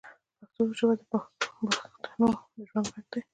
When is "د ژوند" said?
2.55-2.87